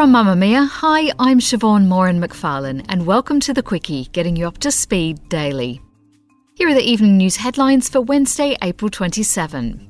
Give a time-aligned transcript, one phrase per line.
[0.00, 4.56] From Mamamia, hi, I'm Siobhan Moran McFarlane, and welcome to the Quicky, getting you up
[4.60, 5.82] to speed daily.
[6.54, 9.86] Here are the evening news headlines for Wednesday, April 27.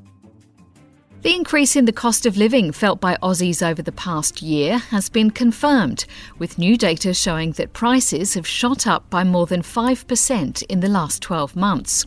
[1.22, 5.08] The increase in the cost of living felt by Aussies over the past year has
[5.08, 6.06] been confirmed,
[6.40, 10.88] with new data showing that prices have shot up by more than 5% in the
[10.88, 12.04] last 12 months.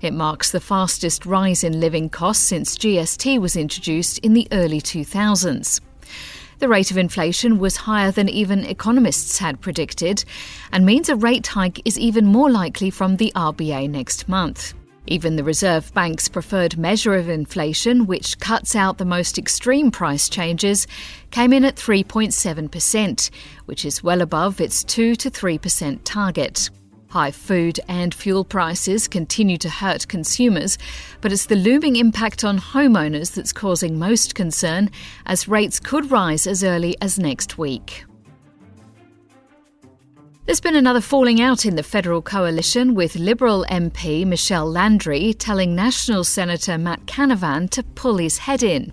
[0.00, 4.80] It marks the fastest rise in living costs since GST was introduced in the early
[4.80, 5.82] 2000s.
[6.58, 10.24] The rate of inflation was higher than even economists had predicted,
[10.72, 14.72] and means a rate hike is even more likely from the RBA next month.
[15.06, 20.28] Even the Reserve Bank's preferred measure of inflation, which cuts out the most extreme price
[20.28, 20.86] changes,
[21.30, 23.30] came in at 3.7%,
[23.66, 26.70] which is well above its 2 to 3% target.
[27.16, 30.76] High food and fuel prices continue to hurt consumers,
[31.22, 34.90] but it's the looming impact on homeowners that's causing most concern,
[35.24, 38.04] as rates could rise as early as next week.
[40.44, 45.74] There's been another falling out in the federal coalition, with Liberal MP Michelle Landry telling
[45.74, 48.92] National Senator Matt Canavan to pull his head in.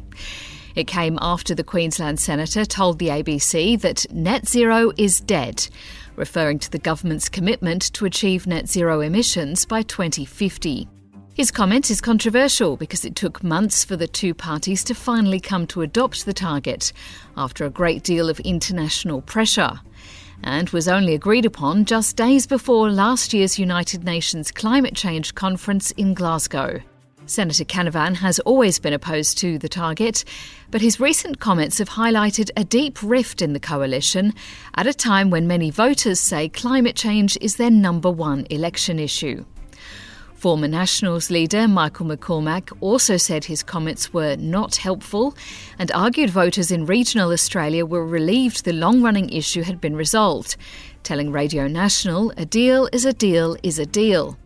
[0.75, 5.67] It came after the Queensland Senator told the ABC that net zero is dead
[6.15, 10.87] referring to the government's commitment to achieve net zero emissions by 2050.
[11.33, 15.65] His comment is controversial because it took months for the two parties to finally come
[15.67, 16.93] to adopt the target
[17.35, 19.79] after a great deal of international pressure,
[20.43, 25.89] and was only agreed upon just days before last year's United Nations Climate Change Conference
[25.91, 26.81] in Glasgow.
[27.25, 30.25] Senator Canavan has always been opposed to the target,
[30.71, 34.33] but his recent comments have highlighted a deep rift in the coalition
[34.75, 39.45] at a time when many voters say climate change is their number one election issue.
[40.33, 45.33] Former Nationals leader Michael McCormack also said his comments were not helpful
[45.79, 50.57] and argued voters in regional Australia were relieved the long running issue had been resolved,
[51.03, 54.37] telling Radio National a deal is a deal is a deal.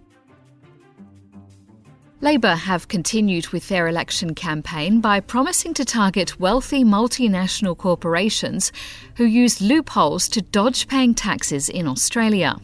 [2.19, 8.71] Labor have continued with their election campaign by promising to target wealthy multinational corporations
[9.17, 12.55] who use loopholes to dodge paying taxes in Australia.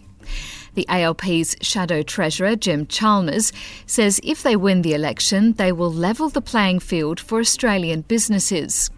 [0.74, 3.54] The ALP's shadow treasurer, Jim Chalmers,
[3.86, 8.90] says if they win the election, they will level the playing field for Australian businesses.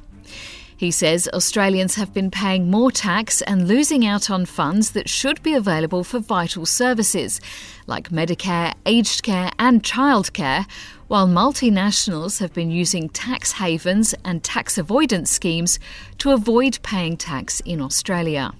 [0.77, 5.41] He says Australians have been paying more tax and losing out on funds that should
[5.41, 7.39] be available for vital services
[7.87, 10.65] like Medicare, aged care, and childcare,
[11.07, 15.79] while multinationals have been using tax havens and tax avoidance schemes
[16.17, 18.53] to avoid paying tax in Australia.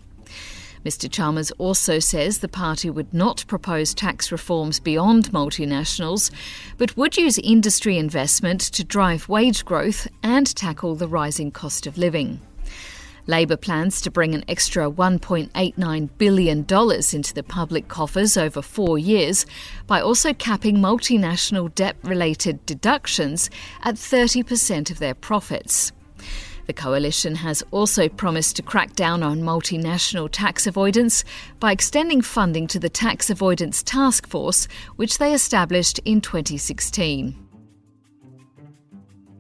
[0.86, 1.12] Mr.
[1.12, 6.30] Chalmers also says the party would not propose tax reforms beyond multinationals,
[6.78, 11.98] but would use industry investment to drive wage growth and tackle the rising cost of
[11.98, 12.40] living.
[13.26, 19.48] Labor plans to bring an extra $1.89 billion into the public coffers over four years
[19.88, 23.50] by also capping multinational debt related deductions
[23.84, 25.92] at 30% of their profits.
[26.66, 31.24] The coalition has also promised to crack down on multinational tax avoidance
[31.60, 37.36] by extending funding to the Tax Avoidance Task Force, which they established in 2016.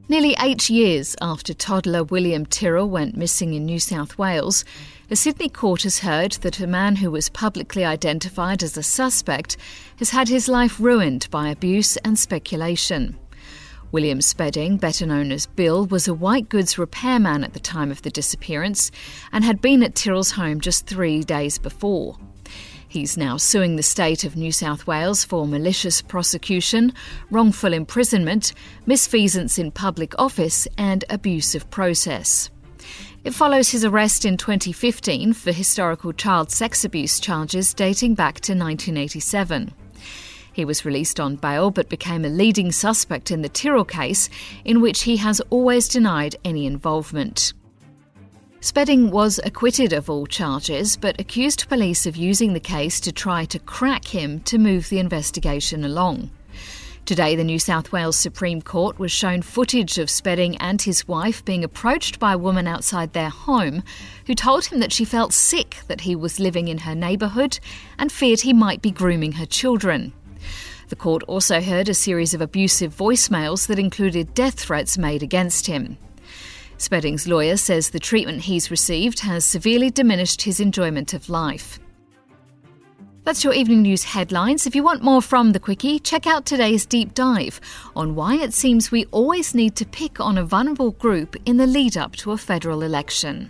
[0.07, 4.63] Nearly eight years after toddler William Tyrrell went missing in New South Wales,
[5.09, 9.57] a Sydney court has heard that a man who was publicly identified as a suspect
[9.97, 13.17] has had his life ruined by abuse and speculation.
[13.91, 18.01] William Spedding, better known as Bill, was a white goods repairman at the time of
[18.01, 18.91] the disappearance
[19.31, 22.17] and had been at Tyrrell's home just three days before.
[22.87, 26.93] He's now suing the state of New South Wales for malicious prosecution,
[27.29, 28.53] wrongful imprisonment,
[28.87, 32.49] misfeasance in public office, and abuse of process.
[33.25, 38.53] It follows his arrest in 2015 for historical child sex abuse charges dating back to
[38.53, 39.73] 1987.
[40.55, 44.29] He was released on bail but became a leading suspect in the Tyrrell case,
[44.63, 47.51] in which he has always denied any involvement.
[48.61, 53.43] Spedding was acquitted of all charges, but accused police of using the case to try
[53.43, 56.31] to crack him to move the investigation along.
[57.03, 61.43] Today, the New South Wales Supreme Court was shown footage of Spedding and his wife
[61.43, 63.83] being approached by a woman outside their home
[64.25, 67.59] who told him that she felt sick that he was living in her neighbourhood
[67.99, 70.13] and feared he might be grooming her children.
[70.87, 75.67] The court also heard a series of abusive voicemails that included death threats made against
[75.67, 75.97] him.
[76.77, 81.79] Spedding's lawyer says the treatment he's received has severely diminished his enjoyment of life.
[83.23, 84.67] That's your evening news headlines.
[84.67, 87.59] If you want more from the Quicky, check out today's deep dive
[87.95, 91.65] on why it seems we always need to pick on a vulnerable group in the
[91.65, 93.49] lead up to a federal election.